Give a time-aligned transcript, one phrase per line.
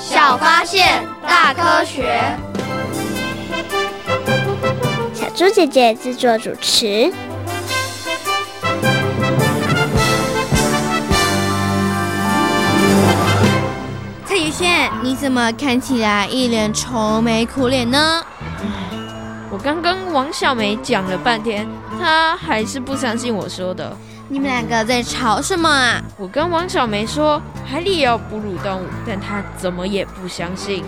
[0.00, 2.22] 小发现，大科学。
[5.12, 7.12] 小猪姐姐制作主持。
[14.24, 18.22] 蔡宇轩，你怎么看起来一脸愁眉苦脸呢？
[19.50, 21.66] 我刚跟王小梅讲了半天，
[21.98, 23.96] 她还是不相信我说的。
[24.30, 26.02] 你们两个在吵什么啊？
[26.18, 30.84] 我跟王小梅说海里也有哺乳动物，但她怎么也不相信。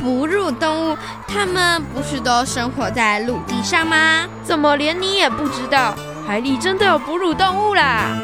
[0.00, 4.28] 哺乳动物，它们不是都生活在陆地上吗？
[4.44, 5.92] 怎么连你也不知道？
[6.24, 8.16] 海里真的有哺乳动物啦！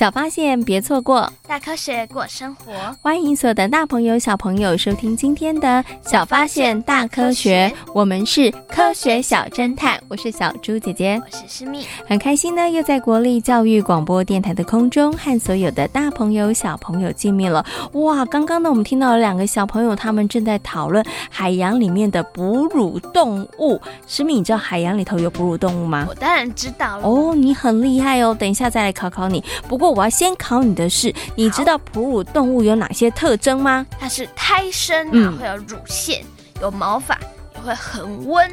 [0.00, 1.30] 小发现，别错过。
[1.46, 5.68] 大科学过生活，欢迎所有的大朋友、小朋友收听今天的
[6.02, 17.62] 《小发现大科学》，我们是科学小侦探，我是小猪姐姐，我是诗蜜，很开心呢，又在国立教育广播电台的空中和所有的大朋友、小朋友见面了。
[17.92, 23.78] 哇，刚刚呢，我们听到了两个小朋友，他们正在讨论海洋里面的哺乳动物。
[24.06, 26.06] 诗蜜，你知道海洋里头有哺乳动物吗？
[26.08, 27.06] 我当然知道了。
[27.06, 29.44] 哦，你很厉害哦，等一下再来考考你。
[29.68, 31.12] 不过我要先考你的是。
[31.34, 33.86] 你知道哺乳动物有哪些特征吗？
[33.98, 37.18] 它是胎生，然后会有乳腺，嗯、有毛发，
[37.54, 38.50] 也会恒温。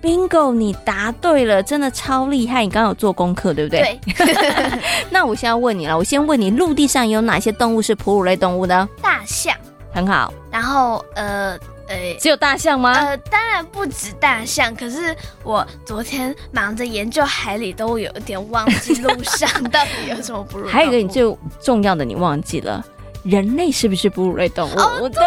[0.00, 2.62] Bingo，你答对了，真的超厉害！
[2.62, 3.98] 你刚刚有做功课，对不对？
[4.06, 4.80] 对。
[5.10, 8.88] 那我现在问你了，我先问你，陆地上有哪些动物是哺乳类动物呢？
[9.02, 9.54] 大象。
[9.92, 10.32] 很好。
[10.50, 11.58] 然后，呃。
[11.88, 12.92] 呃，只有大象吗？
[12.92, 14.74] 呃，当然不止大象。
[14.74, 20.68] 可是我昨天忙着研究海里，都有点忘记路上到底有什么哺乳。
[20.68, 21.22] 还有一个你最
[21.60, 22.84] 重要的，你忘记了，
[23.24, 24.74] 人类是不是哺乳类动物？
[24.78, 25.22] 哦，对，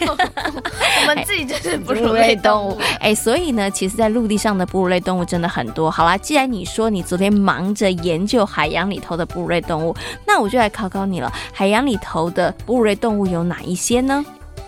[0.08, 2.78] 我们自己就是哺乳类动物。
[3.00, 5.90] 哎，所以呢，其实，在陆地上的哺乳类动物真的很多。
[5.90, 9.94] 好啦，既然你说你昨天忙着研究海洋里头的哺乳类动物，
[10.26, 11.30] 那我就来考考你了。
[11.52, 14.24] 海洋里头的哺乳类动物有哪一些呢？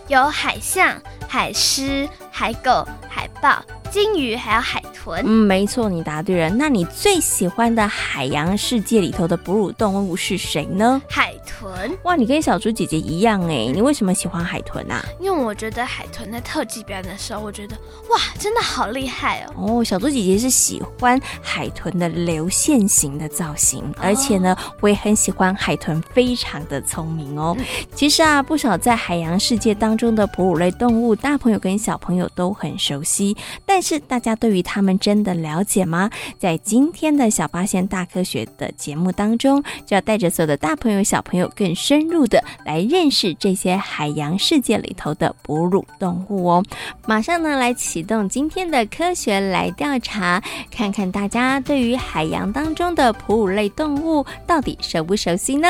[0.09, 2.09] 有海象、海狮、
[2.39, 3.61] 海狗、海豹。
[3.91, 6.51] 鲸鱼还有海豚，嗯，没错，你答对了。
[6.51, 11.01] 那你最喜欢的海洋世界里头的哺乳动物是谁呢？
[11.09, 11.91] 海豚。
[12.03, 15.03] 哇，你跟小猪姐姐一样哎，你为什么喜欢海豚啊？
[15.19, 17.75] 因为我觉得海豚在特技表演的时候，我觉得
[18.11, 19.79] 哇，真的好厉害哦。
[19.79, 27.57] 哦，小猪姐姐是喜欢海豚的流线型的造型，哦、而且呢，我也很喜欢海豚，非常的聪明哦。
[27.59, 36.11] 嗯、其实啊，不少在海洋世界当中的哺乳类动物，大朋友跟小朋友都很熟悉，但是大家对于他们真的了解吗？
[36.39, 46.65] 在今天的小发现大科学的节目当中，就要带着所有的大朋友小朋友更深入的来认识这些海洋世界里头的哺乳动物哦。
[47.07, 55.69] 马上呢，来启动今天的科学来调查，看看大家对于海洋当中的哺乳类动物到底熟不熟悉呢？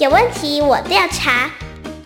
[0.00, 1.48] 有问题我调查，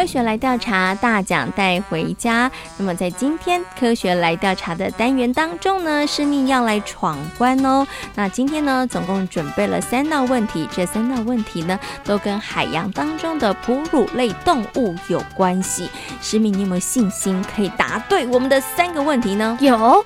[0.00, 2.50] 科学来调查，大奖带回家。
[2.78, 7.86] 那么在今天科学来调查的单元当中呢，诗蜜要来闯关哦。
[8.14, 15.90] 那今天呢，总共准备了三道问题，这三道问题呢，都跟海洋当中的哺乳类动物有关系。
[16.22, 19.58] 诗蜜，你有没有信心可以答对我们的三个问题呢？
[19.60, 20.02] 有。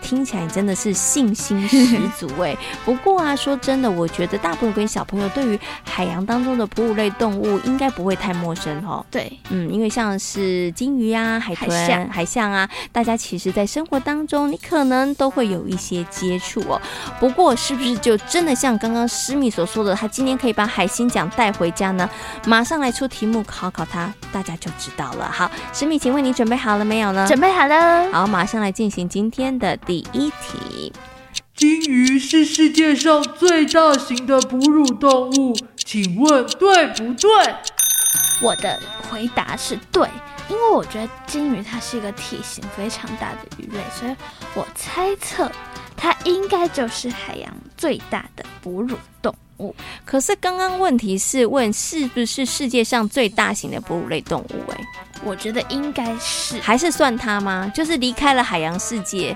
[0.00, 2.56] 听起来真的是信心十足哎。
[2.84, 9.04] 不过啊，说真的，我觉得大部分小朋友对于海洋当中的哺乳类动物应该不会太陌生哦。
[9.10, 16.80] 对，嗯，因为像是鲸鱼啊、海豚、海象，海象啊，大家其实在生活当中，你可能都会有一些接触哦。
[17.20, 22.08] 不过，是不是就真的像刚刚诗密所说的，他今天可以把海星奖带回家呢？
[22.46, 25.30] 马上来出题目考考他，大家就知道了。
[25.30, 27.26] 好，诗密，请问你准备好了没有呢？
[27.26, 28.10] 准备好了。
[28.12, 30.92] 好，马上来进行今天的第一题。
[31.56, 37.30] 鲸鱼是世界上最大型的哺乳动物，请问对不对？
[38.42, 38.78] 我的
[39.10, 40.06] 回答是对，
[40.50, 44.14] 因为我觉得鲸鱼它是一个体型非常大的鱼类，所以
[44.54, 45.50] 我猜测
[45.96, 49.74] 它应该就是海洋最大的哺乳动物。
[50.04, 54.70] 可是刚刚问题是问是不是世界上最大型的哺乳类动物？
[54.70, 54.78] 哎，
[55.24, 57.72] 我觉得应该是，还是算它吗？
[57.74, 59.34] 就是离开了海洋世界。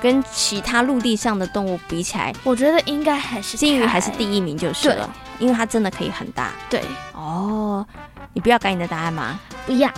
[0.00, 5.08] 跟其他陆地上的动物比起来，我觉得应该还是鲸鱼还是第一名就是了，
[5.38, 6.50] 因为它真的可以很大。
[6.68, 6.82] 对，
[7.12, 7.86] 哦，
[8.32, 9.38] 你不要改你的答案吗？
[9.66, 9.90] 不要。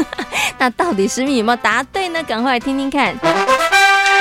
[0.58, 2.22] 那到底是米有没有答对呢？
[2.22, 3.14] 赶快来听听看。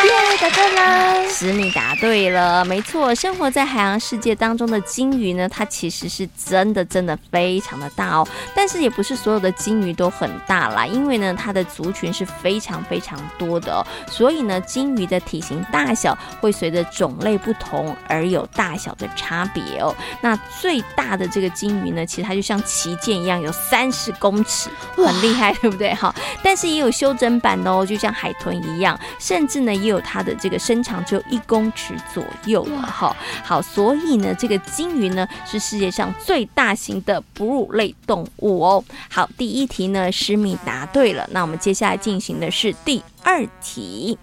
[0.03, 1.29] 耶，答对了！
[1.29, 3.13] 诗米答对了，没错。
[3.13, 8.27] 生活在海洋世界当中的鲸鱼呢，它其实是真的真的非常的大哦。
[8.55, 13.85] 但是也不是所有的鲸鱼都很大啦，因为呢，它的族群是非常非常多的哦。
[14.09, 19.95] 所以呢，鲸鱼的体型大小会随着种类不同而有大小的差别哦。
[20.21, 25.93] 那最大的这个鲸鱼呢，其实它就像旗舰一样，有三十公尺，很厉害，对不对？
[25.93, 26.13] 哈，
[26.43, 29.90] 但是也有修整版的哦，就像海豚一样，甚至呢也有。
[29.91, 38.83] 有它的这个身长只有一公尺左右了哈，好，所以呢，这个鲸鱼呢是世界上最大型的哺乳类动物哦。
[39.09, 44.17] 好，第一题呢，诗米答对了，那我们接下来进行的是第二题。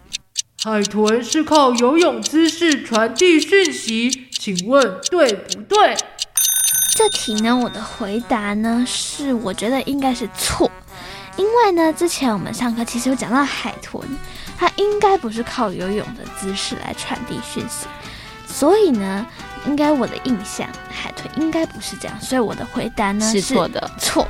[0.64, 5.96] 海豚是靠游泳姿势传递讯息，请问对不对？
[6.96, 10.68] 这题呢，我的回答呢是，我觉得应该是错，
[11.36, 14.02] 因为呢，之前我们上课其实有讲到海豚。
[14.58, 17.86] 它应该不是靠游泳的姿势来传递讯息，
[18.44, 19.24] 所以呢，
[19.66, 24.26] 应该我的印象，海豚应该不是这样，所以我的回答呢是错的，错。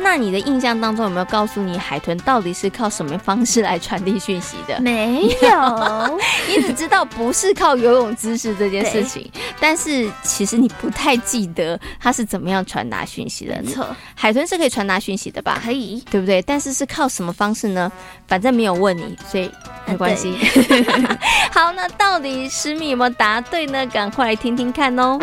[0.00, 4.78] 那你的印象当中有没有告诉你海豚到底是靠什么方式来传递讯息的？
[4.82, 13.62] 没有， 你只知道不是靠游泳姿势这件事情，但是其实你不太记得它是怎么样传达讯息的。
[13.64, 15.60] 错，海豚是可以传达讯息的吧？
[15.64, 16.40] 可以，对不对？
[16.42, 17.90] 但是是靠什么方式呢？
[18.28, 19.50] 反正没有问你，所以
[19.86, 20.36] 没关系。
[21.52, 23.86] 好，那到底诗米有没有答对呢？
[23.86, 25.18] 赶快来听听看哦。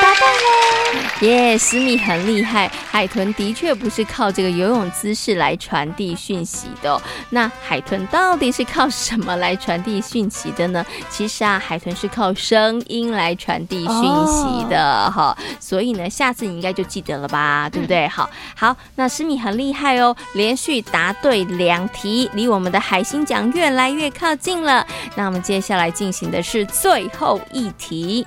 [0.00, 1.58] 答对了，耶！
[1.58, 7.00] 诗米很厉害，海豚的确不是靠这个游泳姿势来传递讯息的哦。
[7.30, 10.84] 那海豚到底是靠什么来传递讯息的呢？
[11.10, 15.28] 其实啊，海豚是靠声音来传递讯息的哈。
[15.28, 15.46] Oh.
[15.58, 18.06] 所以呢，下次你应该就记得了吧，对不对？
[18.08, 24.86] 好，好，那诗米很厉害哦，连续答对两题，离我们的海星奖越来越靠近了。
[25.14, 28.26] 那我们接下来进行的是最后一题。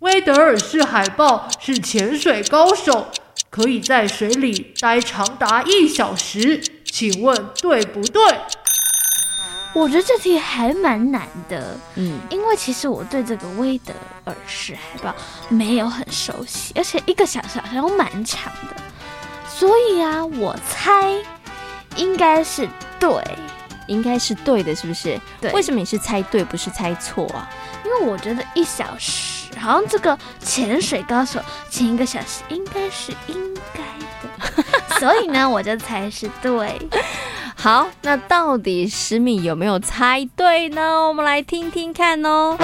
[0.00, 3.08] 威德尔氏海豹是潜水高手，
[3.48, 8.22] 可以在水里待长达一小时，请问对不对？
[9.74, 13.94] 我觉得这题还蛮难的，嗯，因为其实我对这个威德
[14.24, 15.14] 尔氏海豹
[15.48, 18.76] 没有很熟悉，而且一个小时好像蛮长的，
[19.48, 21.14] 所以啊，我猜
[21.96, 22.68] 应该是
[23.00, 23.10] 对，
[23.86, 25.18] 应该是对的，是不是？
[25.40, 27.48] 对，为什么你是猜对，不是猜错啊？
[27.82, 29.35] 因为我觉得一小时。
[29.56, 33.80] 然后这个潜水高手潜一个小时应该是应该
[34.22, 34.64] 的，
[35.00, 36.78] 所以呢，我就猜是对。
[37.58, 41.08] 好，那到底十米有没有猜对呢？
[41.08, 42.56] 我们来听听看哦。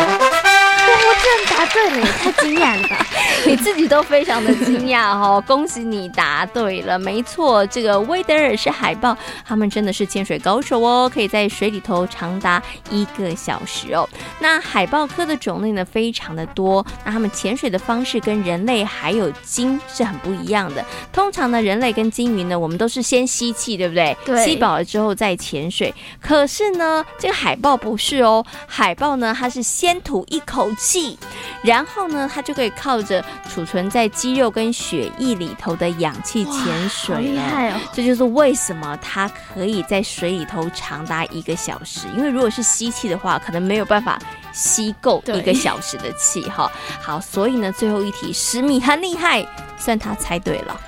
[0.95, 3.07] 我居然答对了，也太惊讶了吧！
[3.47, 14.09] 你自己都非常的惊讶哦， 恭喜你答对了，没错，这个威德尔是海豹，他们真的是潜水高手哦，可以在水里头长达一个小时哦。
[14.39, 20.85] 那海豹科的种类呢，非常的多，那他们潜水的方式跟人类还有鲸是很不一样的。
[21.13, 24.17] 通常呢，人类跟鲸鱼呢，我们都是先吸气，对不对？
[24.25, 24.45] 对。
[24.45, 31.17] 吸饱了之后再潜水，可是呢，这个海豹不是哦，海豹呢，它是先吐一口气，
[31.63, 37.23] 然后呢，它就可以靠着储存在肌肉跟血液里头的氧气潜水。
[37.23, 37.79] 厉害哦！
[37.93, 42.09] 这就是为什么它可以在水里头长达一个小时。
[42.17, 44.19] 因为如果是吸气的话，可能没有办法
[44.53, 46.69] 吸够一个小时的气哈。
[47.01, 49.47] 好，所以呢，最后一题，诗米很厉害，
[49.79, 50.81] 算他猜对了。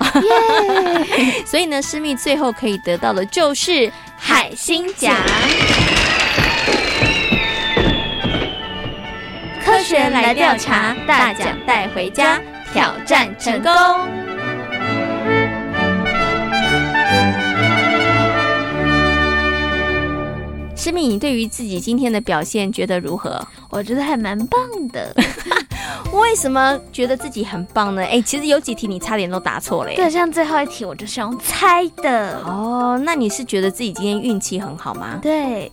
[1.47, 5.15] 所以呢，诗米最后可以得到的就是海星奖。
[9.85, 12.41] 学来调查，大奖带回家，
[12.73, 13.71] 挑战成功。
[20.75, 23.47] 诗敏，你对于自己今天的表现觉得如何？
[23.69, 24.59] 我觉得还蛮棒
[24.91, 25.15] 的。
[26.13, 28.03] 为什么觉得自己很棒呢？
[28.05, 29.97] 哎，其实有几题你差点都答错了耶。
[29.97, 32.39] 对，像最后一题，我就是用猜的。
[32.45, 35.19] 哦，那你是觉得自己今天运气很好吗？
[35.21, 35.71] 对。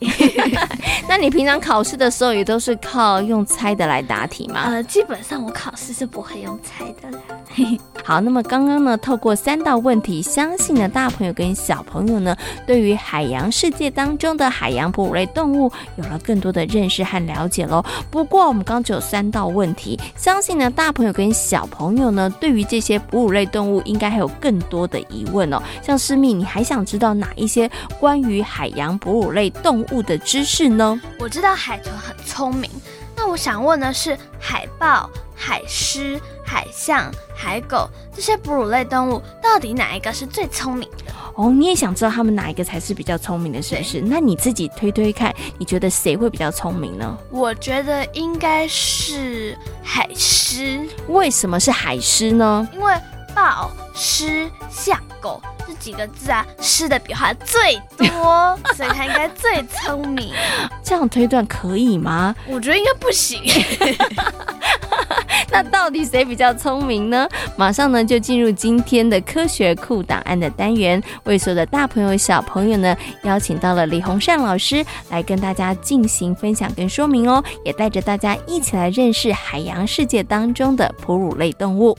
[1.07, 4.63] 那你平常考试的时候也都是靠用猜的来答题吗？
[4.65, 7.19] 呃，基本上我考试是不会用猜的啦。
[8.03, 17.83] 好，那么刚刚呢，透过三道问题，相信呢大朋友跟小朋友呢，对于海洋世界当中的海洋哺乳类动物有了更多的认识和了解喽。
[18.09, 25.61] 不过我们刚刚只有三道问题，相信呢大朋友跟小朋友呢，对于这些哺乳类动物应该还有更多的疑问哦。
[25.81, 30.99] 像思密，你还想知道哪一些关于海洋哺乳类动物的知识呢？
[31.19, 32.69] 我知道海豚很聪明，
[33.15, 36.19] 那我想问的是海豹、海狮、
[36.51, 41.13] 海象、海狗这些哺乳类动物，到底哪一个是最聪明的？
[41.35, 44.01] 哦，你也想知道它们哪一个才是比较聪明的，是不是？
[44.01, 47.17] 那你自己推推看，你觉得谁会比较聪明呢？
[47.29, 50.85] 我觉得应该是海狮。
[51.07, 52.67] 为什么是海狮呢？
[52.73, 52.93] 因为
[53.33, 60.33] 豹、狮、象、狗这几个字啊，狮的笔画最多， 所以它应该最聪明。
[60.83, 62.35] 这样推断可以吗？
[62.47, 63.41] 我觉得应该不行。
[65.53, 67.27] 那到底谁比较聪明呢？
[67.57, 81.97] 马上呢就进入今天的科学库档案的单元，为所有的大朋友小朋友呢邀请到了李洪善老师来跟大家进行分享跟说明哦，也带着大家一起来认识海洋世界当中的哺乳类动物。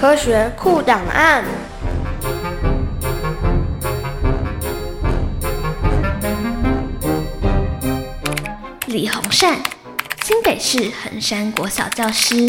[0.00, 1.44] 科学库档案。
[8.86, 9.58] 李洪善，
[10.22, 12.46] 新北市衡山国小教师，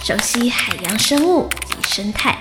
[0.00, 2.38] 熟悉海洋生物及生态。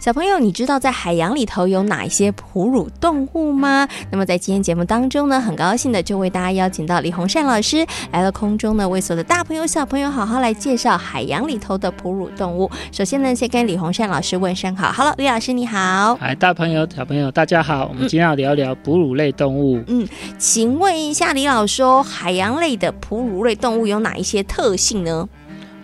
[0.00, 3.86] 小朋友，你知道在海洋里头有哪一些哺乳动物吗？
[4.10, 12.70] 那么在今天节目当中呢，很高兴的就为大家邀请到李洪善老师来到空中呢，为所有的大朋友小朋友好好来介绍海洋里头的哺乳动物。
[12.90, 16.16] 首先呢，先跟李洪善老师问声好，Hello，李老师你好。
[16.16, 19.84] 嗨，大朋友小朋友大家好，我们今天要聊聊哺乳类动物。
[19.86, 25.28] 嗯，请问一下李老师哦，海洋类的哺乳类动物有哪一些特性呢？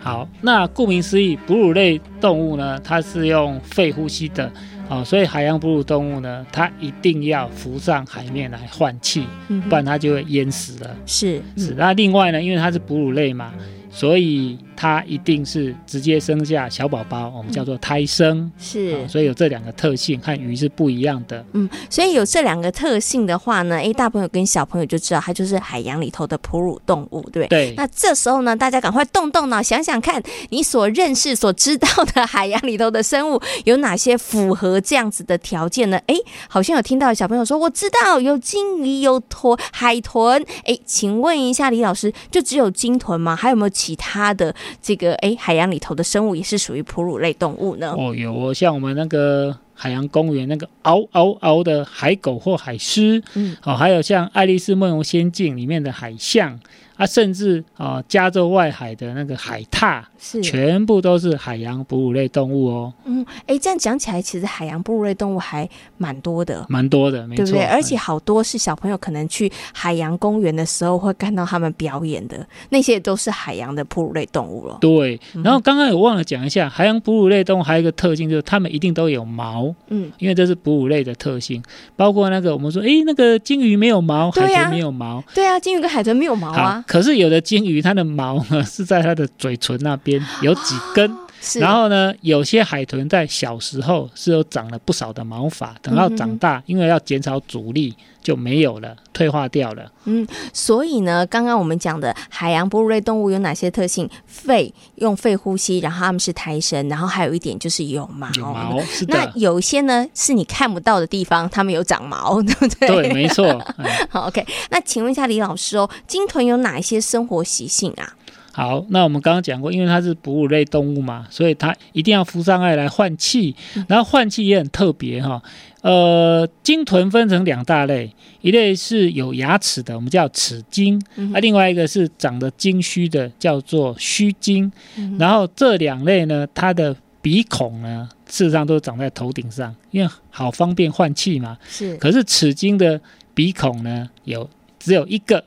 [0.07, 4.49] 好，那顾名思义，哺乳类动物呢，它是用肺呼吸的，
[4.87, 10.95] 哦，所以海洋哺乳动物呢，它一定要浮上海面来换气，嗯、不然它就会淹死了。
[11.05, 13.53] 是是，那另外呢，因为它是哺乳类嘛，
[13.89, 14.57] 所以。
[14.77, 21.43] 它一定是直接生下小宝宝，我们叫做胎生，嗯、是、哦，所以有这两个特性，和鱼是不一样的。
[21.53, 27.71] 嗯，所以有这两个特性的话呢，诶，大朋友跟小朋友就知道它就是海洋里头的哺乳动物，对不对？
[27.71, 27.73] 对。
[27.75, 35.97] 那这时候呢，大家赶快动动脑，想想看你所认识、所知道的海洋里头的生物有哪些符合这样子的条件呢？
[36.05, 36.15] 诶，
[36.47, 40.45] 好像有听到小朋友说，我知道有鲸鱼、有豚、海豚。
[40.65, 43.35] 诶，请问一下李老师，就只有鲸豚吗？
[43.35, 44.53] 还有没有其他的？
[44.81, 47.93] 这个哎，海洋里头的生物也是属于哺乳类动物呢。
[47.97, 56.59] 哦，有哦，像我们那个海洋公园那个嗷嗷嗷的海狗或海狮，嗯，哦，还有像《爱丽丝梦游仙境》里面的海象。
[56.97, 62.93] 啊，甚至啊，加州外海的那个海獭，是全部都是海洋哺乳类动物哦。
[63.05, 67.65] 嗯，哎、欸，这样讲起来，其实海洋哺乳类动物还蛮多的，蛮多的，没错，对不对？
[67.65, 74.77] 而且好多是小朋友可能去海洋公园的时候会看到他们表演的，那些都是海洋的哺乳类动物了。
[74.81, 79.73] 对，然后刚刚有忘了讲一下，海洋哺乳类动物还有一个特性，就是它们一定都有毛。
[79.89, 81.61] 嗯，因为这是哺乳类的特性，
[81.95, 85.23] 包括那个我们说，哎、欸，那个鲸鱼没有毛，海豚没有毛。
[85.35, 86.83] 对啊，鲸鱼跟海豚没有毛啊。
[86.87, 91.11] 可是有的鲸鱼，它的毛呢是在它的嘴唇那边有几根，
[91.59, 97.95] 然后呢，有些海豚在小时候是有长了不少的毛发，等到长大，因为要减少阻力。
[98.23, 99.89] 就没有了，退化掉了。
[100.03, 104.09] 嗯，所以呢，刚刚我们讲的海洋哺乳类动物有哪些特性？
[104.25, 108.27] 肺用肺呼吸，然后它们是胎生，然后还有一点就是有毛。
[108.33, 109.15] 有毛，是的。
[109.17, 112.87] 那有一些呢，是你看不到的地方，它们有长毛，对 不对？
[112.89, 113.65] 对，没错。
[114.09, 114.45] 好，OK。
[114.71, 118.13] 那请问一下李老师哦，鲸豚有哪一些生活习性啊？
[118.57, 123.55] 好，那我们刚刚讲过，因为它是哺乳类动物嘛，所以它一定要浮上岸来换气，
[123.87, 125.39] 然后换气也很特别哈。
[125.81, 128.11] 呃，鲸豚分成两大类，
[128.41, 130.99] 一类是有牙齿的，我们叫齿鲸，
[131.35, 134.71] 啊，另外一个是长得鲸须的，叫做须鲸。
[135.19, 141.55] 然后这两类呢，它的鼻孔呢，事实上都长在头顶上，因为好方便换气嘛。
[141.69, 141.95] 是。
[141.97, 142.99] 可是齿鲸的
[143.35, 144.49] 鼻孔呢，有
[144.79, 145.43] 只有一个。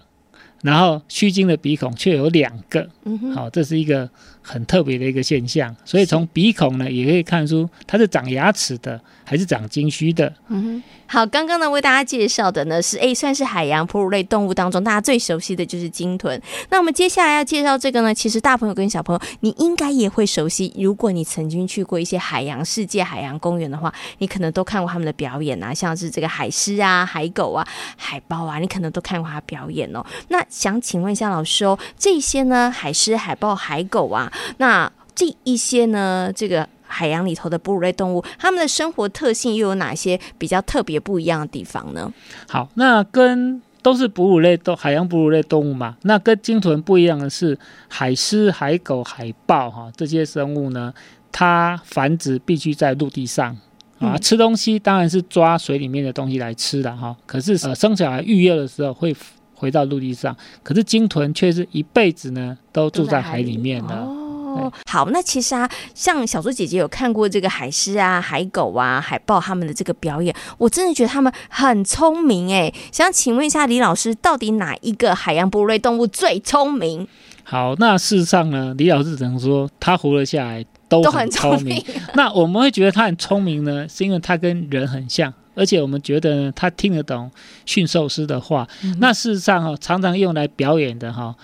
[0.63, 4.09] 然后须鲸的鼻孔却有两个，嗯哼，好，这是一个
[4.43, 5.75] 很特别的一个现象。
[5.85, 10.33] 所以从鼻孔呢，也可以看出它是长牙齿的还是长鲸须的。
[10.49, 10.83] 嗯哼。
[11.07, 16.41] 好，刚刚呢为大家介绍的呢是诶，算是海洋哺乳类动物当中大家最熟悉的就是鲸豚。
[16.69, 20.73] 那我们接下来要介绍这个呢，其实大朋友跟小朋友你应该也会熟悉。
[20.79, 27.67] 如果你曾经去过一些海洋世界、海洋公园的话，你可能都看过他们的表演啊，像是这个海狮啊、海狗啊、
[27.97, 30.07] 海豹啊，你可能都看过他表演哦。
[30.29, 36.69] 那想请问一下老师哦，这些呢海狮、海豹、海狗啊，那这一些呢这个。
[36.93, 42.13] 海洋里头的哺乳类动物，它们的生活特性又有哪些比较特别不一样的地方呢？
[42.49, 47.57] 好，那跟都是哺乳类动海洋哺乳类动物嘛，那跟鲸豚不一样的是，
[47.87, 50.93] 海狮、海狗、海豹哈这些生物呢，
[51.31, 53.57] 它繁殖必须在陆地上
[54.01, 57.17] 啊，吃东西当然是抓水里面的东西来吃的哈。
[57.25, 59.15] 可是呃，生小孩育幼的时候会
[59.55, 64.20] 回到陆地上，可是鲸豚却是一辈子呢都住在海里面的。
[64.55, 72.73] 哦，好，那其实啊，像小猪姐姐有看过这个海狮啊、海狗啊、海豹他们的这个表演，我真的觉得他们很聪明哎。
[72.91, 77.07] 想请问一下李老师，到底哪一个海洋哺乳类动物最聪明？
[77.45, 81.85] 好，那事实上呢，李老师只能说他活了下来都很聪明。
[82.15, 87.29] 那我们会觉得他很聪明呢，是因为他跟人很像，而且我们觉得呢，他听得懂
[87.67, 88.69] 驯兽师的话。
[88.85, 91.35] 嗯、那事实上哈，常常用来表演的哈。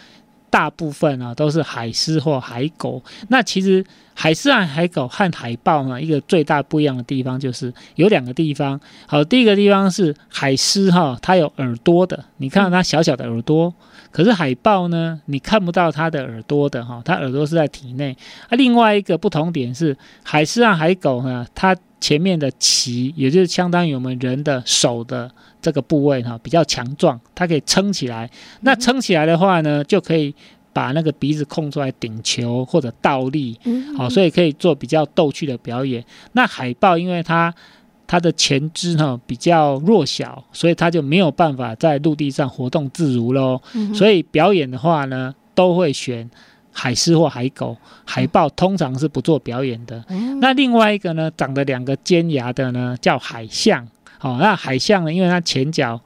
[0.56, 3.02] 大部分啊都是海狮或海狗。
[3.28, 3.84] 那其实
[4.14, 8.80] 海狮和海狗和海豹呢，一个最大不一样的地方就是有两个地方。
[9.06, 13.75] 好，第一个地方是海狮哈，它有耳朵的，你看到它小小的耳朵。
[14.16, 18.16] 可是海豹呢，你看不到它的耳朵的哈，它耳朵是在体内。
[18.49, 25.30] 啊，另外一个不同点是海狮啊海狗呢，它前面的鳍，也就是相当于我们人的手的。
[25.61, 28.30] 这个部位哈比较强壮，它可以撑起来。
[28.61, 30.32] 那撑起来的话呢，就可以
[30.73, 33.58] 把那个鼻子空出来顶球或者倒立，
[33.99, 36.04] 好，所以可以做比较逗趣的表演。
[36.32, 37.52] 那海豹因为它
[38.06, 43.60] 它的前肢呢比较弱小，所以它就没有办法在陆地上活动自如喽。
[43.95, 46.28] 所以表演的话呢，都会选
[46.73, 47.76] 海狮或海狗。
[48.04, 50.04] 海豹通常是不做表演的。
[50.40, 53.86] 那另外一个呢，长了两个尖牙的呢，叫海象。
[54.19, 55.12] 好，那海象呢？
[55.12, 56.00] 因为它前脚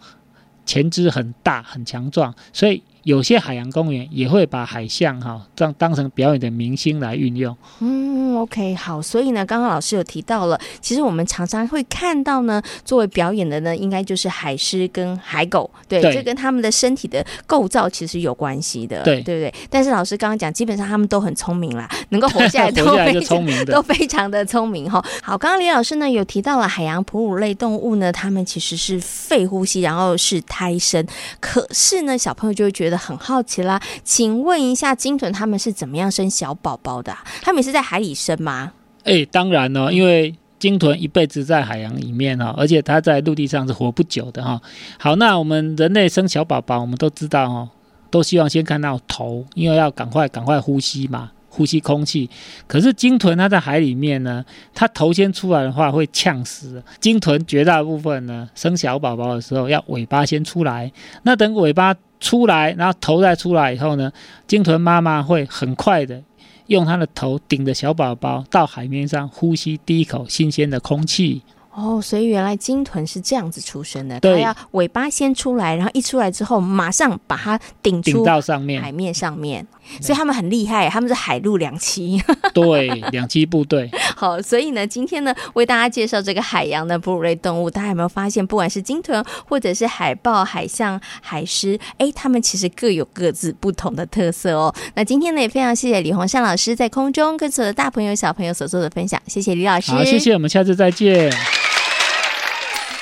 [0.66, 7.56] 前肢很大很强壮，所以有些海洋公园也会把海象哈当当成表演的明星来运用。
[7.80, 9.00] 嗯，OK，好。
[9.00, 15.70] 所以呢，刚刚老师有提到了，其实我们常常会看到呢，作为表演的呢，应该就是海狮跟海狗。
[15.88, 19.02] 对，这跟他们的身体的构造其实有关系的。
[19.02, 19.54] 对，对不对？
[19.68, 25.04] 但是老师刚刚讲，基本上他们都很聪明啦，能够活下来 都非常聪明的， 都非常的聪明哈。
[25.22, 31.04] 好，刚刚李老师呢有提到了海洋哺乳类动物呢，他们其实是肺呼吸，然后是胎生。
[31.40, 37.24] 可是呢，小朋友就会觉得很好奇啦，请问一下，鲸豚他们是怎么样生小宝宝的啊？
[37.42, 38.72] 他们是在海里生吗？
[39.04, 40.34] 哎，当然了，因为。
[40.60, 44.60] 鲸豚一辈子在海洋里面哈，而且它在陆地上是活不久的哈。
[44.98, 47.70] 好，那我们人类生小宝宝，我们都知道哦，
[48.10, 52.30] 都希望先看到头，因为要赶快赶快呼吸嘛，呼吸空气。
[52.66, 56.82] 可是鲸豚它在海里面呢，它头先出来的话会呛死。
[57.00, 60.90] 鲸豚绝大部分呢，生小宝宝的时候要尾巴先出来，
[61.24, 64.10] 那等尾巴出来，然后头再出来以后呢，
[64.46, 66.22] 鲸豚妈妈会很快的。
[66.68, 71.42] 用它的头顶着小宝宝到海面上呼吸第一口新鲜的空气。
[71.80, 79.66] 哦，所以原来鲸豚是这样子出生的，对，它要尾巴先出来，然后一出来之后马上把它顶出到上面海面上面。
[80.00, 82.22] 所以他们很厉害，他们是海陆两栖。
[82.54, 83.90] 对，两栖部队。
[84.14, 94.72] 好，所以呢，今天呢，为大家介绍这个海洋的哺乳类动物，大家有没有发现，不管是鲸豚，或者是海豹、海象、海狮，哎，他们其实各有各自不同的特色哦。
[94.94, 99.90] 那今天呢，也非常谢谢李洪善老师在空中跟所有的大朋友小朋友所做的分享，谢谢李老师。
[99.90, 101.32] 好，谢谢，我们下次再见。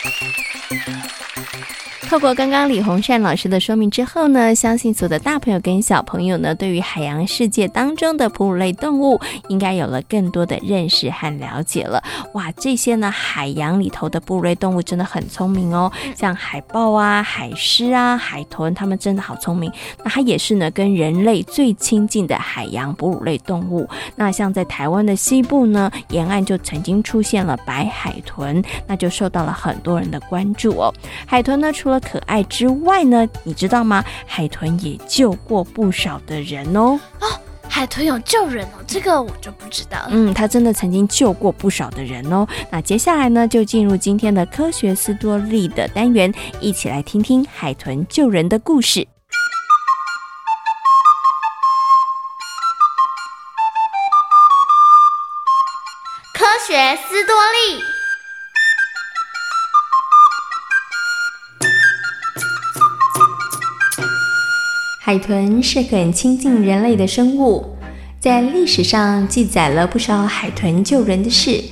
[0.00, 1.77] Thank you.
[2.02, 12.02] 透过刚刚李洪善老师的说明之后呢，相信所有的大朋友跟小朋友呢，对于海洋世界当中的哺乳类动物，应该有了更多的认识和了解了。
[12.32, 19.70] 哇，这些呢，海洋里头的哺乳类动物真的很聪明哦，像海豹啊、海狮啊、海豚，它们真的好聪明。
[20.02, 23.86] 那它也是呢，跟人类最亲近的海洋哺乳类动物。
[24.16, 30.94] 那像在台湾的西部呢，沿岸就曾经出现了白海豚，那就受到了很多人的关注哦。
[31.26, 34.04] 海豚呢，除了可爱之外呢，你知道吗？
[34.26, 37.00] 海豚也救过不少的人哦。
[37.20, 37.26] 哦，
[37.68, 40.08] 海豚有救人哦，这个我就不知道了。
[40.10, 42.46] 嗯，它真的曾经救过不少的人哦。
[42.70, 49.06] 那接下来呢，就进入今天的科学斯多利的单元，一起来听听海豚救人的故事。
[56.32, 57.97] 科学斯多利。
[65.08, 67.64] 海豚是很亲近人类的生物，
[68.20, 71.64] 在历史上记载了不少海豚救人的事。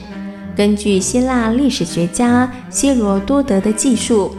[0.57, 4.35] 根据希腊历史学家希罗多德的记述，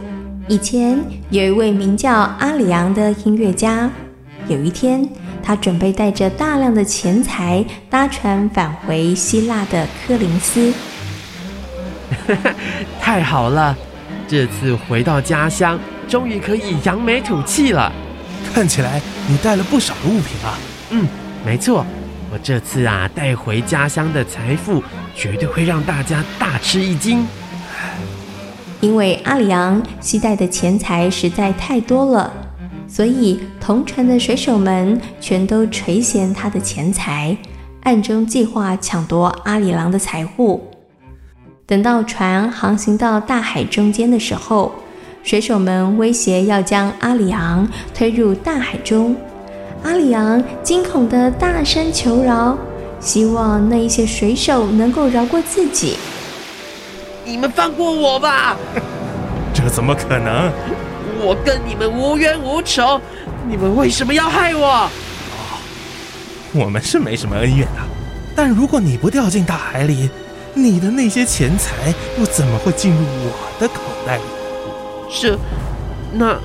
[0.48, 0.98] 以前
[1.30, 3.88] 有一位名叫阿里昂的音乐家，
[4.48, 5.08] 有一天
[5.44, 10.74] 他准备带着大量的钱财搭船返回希腊的科林斯。
[13.00, 13.78] 太好了，
[14.26, 17.92] 这次回到家乡，终于可以扬眉吐气了。
[18.52, 20.58] 看起来你带了不少的物品啊。
[20.90, 21.06] 嗯，
[21.44, 21.84] 没错，
[22.32, 24.82] 我这次啊带回家乡的财富，
[25.14, 27.26] 绝对会让大家大吃一惊。
[28.80, 32.32] 因为阿里昂携带的钱财实在太多了，
[32.86, 37.36] 所以同船的水手们全都垂涎他的钱财，
[37.82, 40.68] 暗中计划抢夺阿里昂的财物。
[41.66, 44.72] 等到船航行到大海中间的时候，
[45.28, 49.14] 水手们威胁要将阿里昂推入大海中，
[49.82, 52.56] 阿里昂惊恐地大声求饶，
[52.98, 55.98] 希望那一些水手能够饶过自己。
[57.26, 58.56] 你们放过我吧！
[59.52, 60.50] 这怎么可能？
[61.20, 62.98] 我跟你们无冤无仇，
[63.46, 64.66] 你们为什么要害我？
[64.66, 64.88] 哦，
[66.54, 67.82] 我们是没什么恩怨的，
[68.34, 70.08] 但如果你不掉进大海里，
[70.54, 73.74] 你的那些钱财又怎么会进入我的口
[74.06, 74.22] 袋里？
[75.10, 75.38] 是，
[76.12, 76.36] 那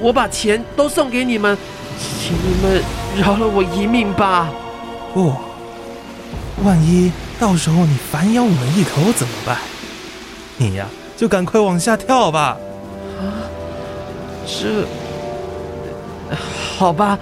[0.00, 1.56] 我把钱都送给你们，
[1.98, 2.82] 请你们
[3.16, 4.48] 饶了我一命吧。
[5.12, 5.32] 不，
[6.64, 9.58] 万一到时候你反咬我们一口怎么办？
[10.56, 12.56] 你呀，就赶快往下跳吧。
[13.18, 13.22] 啊，
[14.46, 14.86] 这，
[16.76, 17.18] 好吧。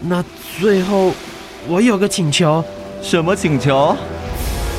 [0.00, 0.24] 那
[0.58, 1.12] 最后
[1.66, 2.64] 我有个请求。
[3.02, 3.96] 什么请求？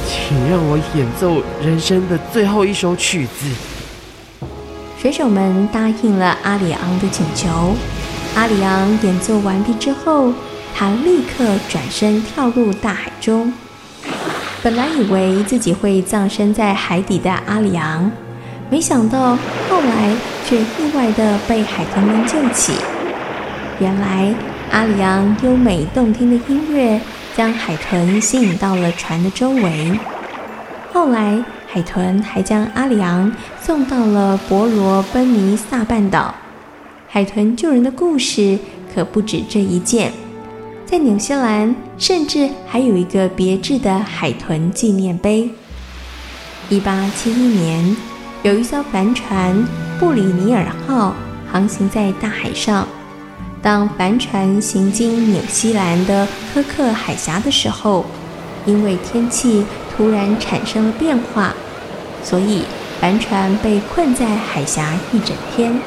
[0.07, 3.45] 请让我演奏人生的最后一首曲子。
[5.01, 7.73] 水手们答应了阿里昂的请求。
[8.35, 10.33] 阿里昂演奏完毕之后，
[10.75, 13.53] 他立刻转身跳入大海中。
[14.61, 18.11] 本来以为自己会葬身在海底的阿里昂，
[18.69, 19.37] 没想到
[19.69, 20.13] 后来
[20.45, 22.73] 却意外地被海豚们救起。
[23.79, 24.33] 原来
[24.69, 26.99] 阿里昂优美动听的音乐
[27.37, 29.97] 将海豚吸引到了船的周围。
[30.91, 36.33] 后来，海豚还将阿里昂送到了博罗奔尼撒半岛。
[37.07, 38.57] 海豚救人的故事
[38.91, 40.11] 可不止这一件，
[40.83, 45.47] 在纽西兰甚至还有一个别致的海豚纪念碑。
[46.69, 47.95] 一八七一年，
[48.41, 49.63] 有一艘帆船
[49.99, 51.13] “布里尼尔号”
[51.51, 52.87] 航行在大海上。
[53.61, 58.05] 当帆船行经纽西兰的科克海峡的时候，
[58.65, 59.63] 因为天气，
[59.99, 61.53] 突然产生了变化，
[62.23, 62.63] 所以
[63.01, 65.77] 帆船被困在海峡一整天。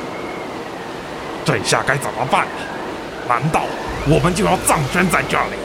[1.47, 2.47] 这下该怎么办？
[3.27, 3.63] 难道
[4.07, 5.57] 我们就要葬身在这里？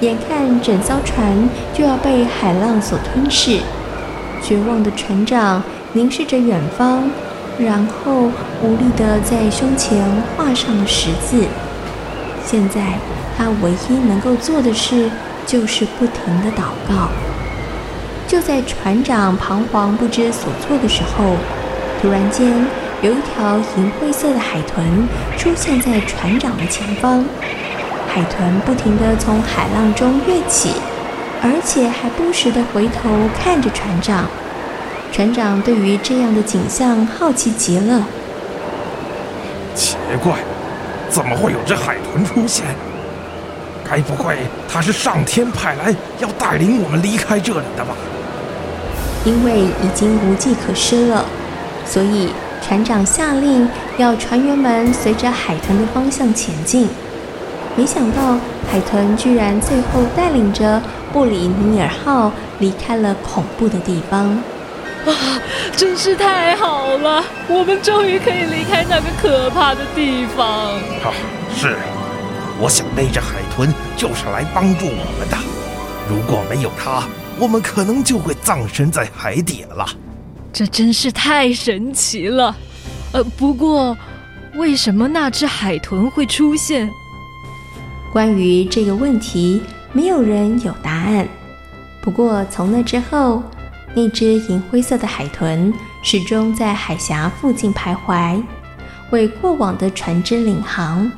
[0.00, 3.60] 眼看整艘船就要被海浪所吞噬，
[4.42, 7.10] 绝望的船长凝视着远方，
[7.58, 8.30] 然后
[8.62, 10.02] 无力地在胸前
[10.34, 11.44] 画上了十字。
[12.46, 12.80] 现在
[13.36, 15.10] 他唯一能够做的事，
[15.46, 17.08] 就是不停的祷告。
[18.26, 21.36] 就在船长彷徨不知所措的时候，
[22.00, 22.66] 突然间
[23.02, 27.24] 有一条银灰色的海豚出现在船长的前方。
[28.08, 30.72] 海豚不停地从海浪中跃起，
[31.42, 34.26] 而且还不时的回头看着船长。
[35.10, 38.06] 船长对于这样的景象好奇极了。
[39.74, 40.38] 奇怪，
[41.10, 42.64] 怎么会有只海豚出现？
[43.92, 47.94] 该不会他是上天派来要带领我们离开这里的吧？
[49.26, 51.26] 因为已经无计可施了，
[51.84, 52.30] 所以
[52.62, 56.88] 船长下令要船员们随着海豚的方向前进。
[57.76, 58.38] 没想到
[58.70, 60.80] 海豚居然最后带领着
[61.12, 64.42] 布里尼尔号离开了恐怖的地方。
[65.04, 65.12] 啊，
[65.76, 67.22] 真是太好了！
[67.46, 70.46] 我们终于可以离开那个可怕的地方。
[71.04, 71.12] 啊，
[71.54, 71.76] 是，
[72.58, 73.41] 我想背着海豚
[73.96, 75.36] 就是来帮助我们的。
[76.08, 77.04] 如果没有它，
[77.38, 79.86] 我们可能就会葬身在海底了。
[80.52, 82.54] 这真是太神奇了。
[83.12, 83.96] 呃，不过，
[84.56, 86.90] 为什么那只海豚会出现？
[88.12, 91.26] 关于这个问题，没有人有答案。
[92.02, 93.42] 不过从那之后，
[93.94, 98.42] 那只银灰色的海豚始终在海峡附近徘徊，
[99.10, 101.10] 为过往的船只领航。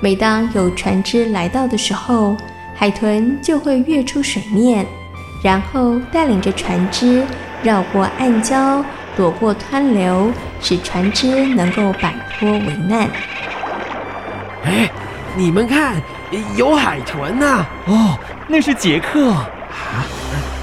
[0.00, 2.36] 每当有船只来到的时候，
[2.74, 4.86] 海豚就会跃出水面，
[5.42, 7.24] 然后带领着船只
[7.62, 8.82] 绕过暗礁，
[9.16, 13.08] 躲过湍流，使船只能够摆脱危难。
[14.64, 14.90] 哎。
[15.36, 15.94] 你们看，
[16.56, 19.46] 有海豚呐、哦，那是杰克啊！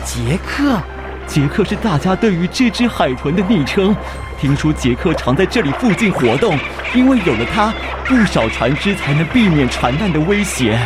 [0.04, 0.78] 杰克，
[1.26, 3.96] 杰克是大家对于这只海豚的昵称。
[4.40, 6.56] 听说杰克常在这里附近活动，
[6.94, 7.74] 因为有了他，
[8.06, 10.80] 不少船只才能避免船难的威胁。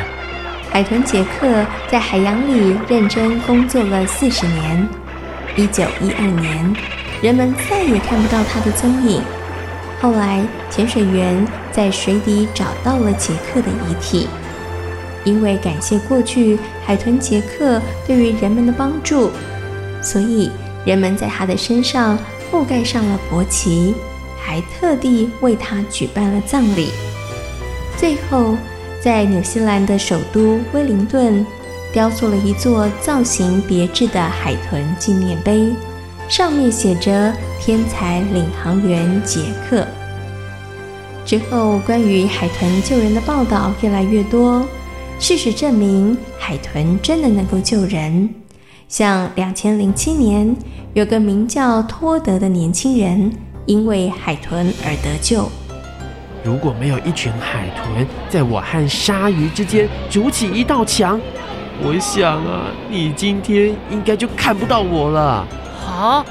[0.71, 4.87] 海豚杰克在海洋里认真工作了四十年。
[5.57, 6.73] 一九一二年，
[7.21, 9.21] 人们再也看不到他的踪影。
[9.99, 14.29] 后来，潜水员在水底找到了杰克的遗体。
[15.25, 19.29] 因为感谢过去海豚杰克对于人们的帮助，
[20.01, 20.49] 所以
[20.85, 22.17] 人们在他的身上
[22.51, 23.93] 覆盖上了国旗，
[24.37, 26.89] 还特地为他举办了葬礼。
[27.97, 28.57] 最后，
[29.01, 31.45] 在纽西兰的首都威灵顿，
[31.93, 35.71] 雕塑了一座造型别致的海豚纪念碑。
[36.27, 39.85] 上面写着“天才领航员杰克”。
[41.25, 44.65] 之后，关于海豚救人的报道越来越多。
[45.19, 48.27] 事实证明，海豚真的能够救人。
[48.91, 50.53] 像两千零七年，
[50.93, 53.31] 有个名叫托德的年轻人，
[53.65, 55.49] 因为海豚而得救。
[56.43, 61.17] 如果没有一群海豚在我和鲨鱼之间筑起一道墙，
[61.81, 65.47] 我想啊，你今天应该就看不到我了。
[65.87, 66.25] 啊？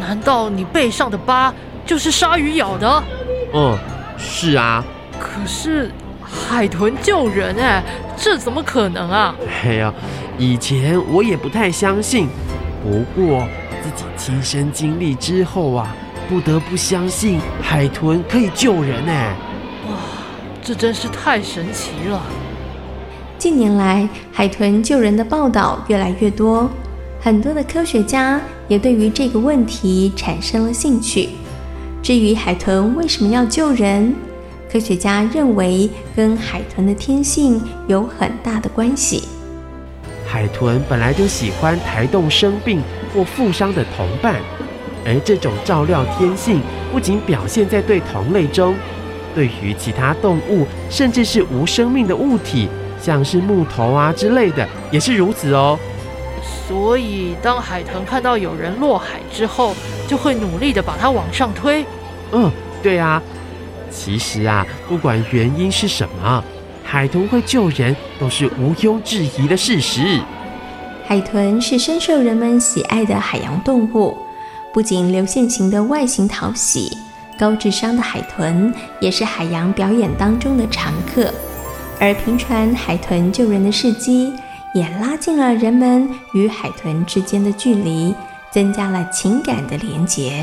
[0.00, 1.52] 难道你背上的疤
[1.84, 3.04] 就是鲨鱼咬的？
[3.52, 3.76] 嗯，
[4.16, 4.82] 是啊。
[5.20, 5.90] 可是
[6.22, 7.82] 海豚救人哎，
[8.16, 9.34] 这怎么可能啊？
[9.62, 9.92] 哎呀，
[10.38, 12.28] 以前我也不太相信，
[12.84, 13.44] 不过
[13.82, 15.92] 自己亲身经历之后啊，
[16.28, 19.34] 不得不相信海豚可以救人哎。
[19.88, 19.96] 哇，
[20.62, 22.22] 这真是太神奇了！
[23.36, 26.70] 近年来，海豚救人的报道越来越多。
[27.20, 31.30] 很多的科学家也对于这个问题产生了兴趣。
[32.00, 34.14] 至于海豚为什么要救人，
[34.72, 39.24] 科学家认为跟海豚的天性有很大的关系。
[40.30, 42.82] 海豚本来就喜欢抬动生病
[43.14, 44.34] 或负伤的同伴，
[45.06, 46.60] 而这种照料天性
[46.92, 48.74] 不仅表现在对同类中，
[49.34, 52.68] 对于其他动物，甚至是无生命的物体，
[53.00, 55.78] 像是木头啊之类的，也是如此哦。
[56.68, 59.74] 所以，当海豚看到有人落海之后，
[60.06, 61.82] 就会努力的把它往上推。
[62.32, 63.22] 嗯，对啊。
[63.90, 66.44] 其实啊，不管原因是什么，
[66.90, 70.18] 海豚会救人都是毋庸置疑的事实。
[71.06, 74.16] 海豚是深受人们喜爱的海洋动物，
[74.72, 76.96] 不仅流线型的外形讨喜，
[77.38, 81.30] 高智商的海豚也是海洋表演当中的常客。
[82.00, 84.32] 而频传海豚救人的事迹，
[84.72, 88.14] 也拉近了人们与海豚之间的距离，
[88.50, 90.42] 增加了情感的连结。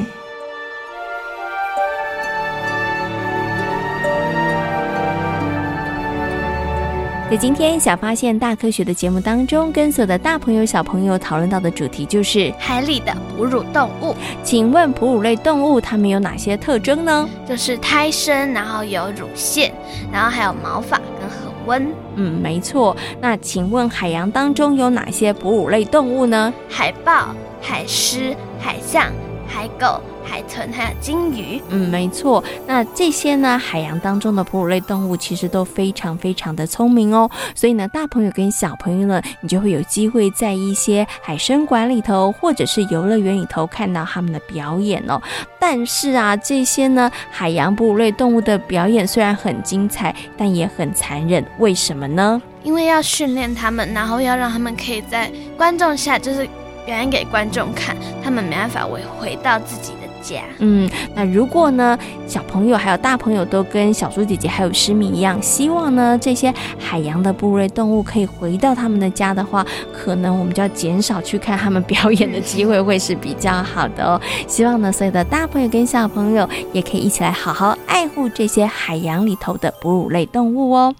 [7.27, 14.15] 在今天小发现大科学的节目当中，跟所有的大朋友小朋友讨论到的主题就是海里的哺乳动物。
[14.43, 17.27] 请问哺乳类动物它们有哪些特征呢？
[17.49, 19.73] 就是胎生，然后有乳腺，
[20.13, 21.87] 然后还有毛发跟恒温。
[22.13, 22.95] 嗯，没错。
[23.19, 26.53] 那请问海洋当中有哪些哺乳类动物呢？
[26.69, 29.11] 海豹、海狮、海象、
[29.47, 30.01] 海狗。
[30.27, 32.43] 海豚还有鲸鱼，嗯，没错。
[32.65, 37.29] 那这些呢，海洋当中的哺乳类动物其实都非常非常的聪明哦。
[37.53, 45.21] 所以呢，大朋友跟小朋友呢，你就会有机会在一些海参馆里头，或者是游乐园里头看到他们的表演哦。
[45.59, 51.45] 但是啊，这些呢，海洋哺乳类动物的表演虽然很精彩，但也很残忍。
[51.59, 52.41] 为什么呢？
[52.63, 56.49] 因为要训练他们，然后要让他们可以在观众下，就是
[56.85, 60.05] 表演给观众看，他们没办法回回到自己的。
[60.25, 60.41] 家。
[60.57, 61.95] 嗯，那如果呢，
[62.27, 74.19] 小朋友还有大朋友都跟小猪姐姐还有诗敏一样，希望呢这些海洋的哺乳类动物可以回到他们的家的话，可能我们就要减少去看他们表演的机会，会是比较好的哦。
[74.47, 80.95] 希望呢，所有的大朋友跟小朋友也可以一起来好好爱护这些海洋里头的哺乳类动物哦。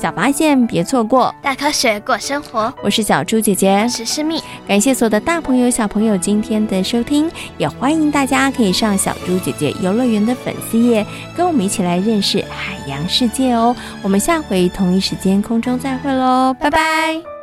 [0.00, 2.72] 小发现，别错过大科学过生活。
[2.82, 4.42] 我是小猪姐姐，我是诗蜜。
[4.66, 13.74] 感谢所有的大朋友、小朋友今天的收听，也欢迎大家可以上小猪姐姐游乐园的粉丝页，跟我们一起来认识海洋世界哦。
[14.02, 17.33] 我们下回同一时间空中再会喽，拜拜。